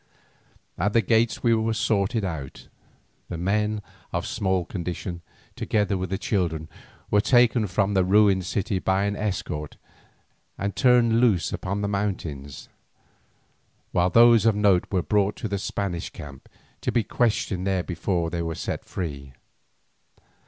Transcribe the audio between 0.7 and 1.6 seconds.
At the gates we